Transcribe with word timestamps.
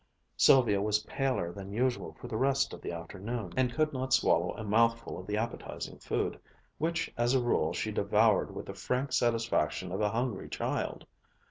Sylvia 0.35 0.81
was 0.81 1.03
paler 1.03 1.51
than 1.51 1.71
usual 1.71 2.13
for 2.19 2.27
the 2.27 2.35
rest 2.35 2.73
of 2.73 2.81
the 2.81 2.91
afternoon, 2.91 3.53
and 3.55 3.71
could 3.71 3.93
not 3.93 4.13
swallow 4.15 4.51
a 4.57 4.63
mouthful 4.63 5.19
of 5.19 5.27
the 5.27 5.37
appetizing 5.37 5.99
food, 5.99 6.39
which 6.79 7.13
as 7.17 7.35
a 7.35 7.39
rule 7.39 7.71
she 7.71 7.91
devoured 7.91 8.49
with 8.49 8.65
the 8.65 8.73
frank 8.73 9.13
satisfaction 9.13 9.91
of 9.91 10.01
a 10.01 10.09
hungry 10.09 10.49
child. 10.49 11.05